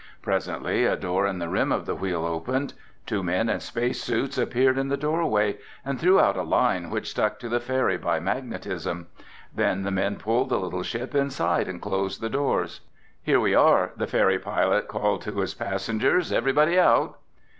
[0.23, 2.73] Presently a door in the rim of the Wheel opened.
[3.05, 7.11] Two men in space suits appeared in the doorway and threw out a line which
[7.11, 9.05] stuck to the ferry by magnetism.
[9.53, 12.81] Then the men pulled the little ship inside and closed the doors.
[13.21, 16.31] "Here we are!" the ferry pilot called to his passengers.
[16.31, 17.19] "Everybody out!"